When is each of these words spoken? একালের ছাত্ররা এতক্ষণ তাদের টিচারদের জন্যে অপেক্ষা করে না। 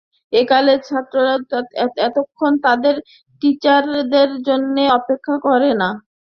একালের 0.33 0.79
ছাত্ররা 0.87 1.33
এতক্ষণ 2.07 2.51
তাদের 2.65 2.95
টিচারদের 3.41 4.29
জন্যে 4.47 4.83
অপেক্ষা 4.99 5.35
করে 5.45 5.71
না। 5.81 5.89